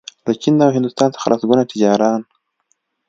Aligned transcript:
له 0.25 0.31
چین 0.41 0.55
او 0.65 0.69
هندوستان 0.77 1.09
څخه 1.15 1.29
لسګونه 1.31 1.63
تجاران 1.71 2.21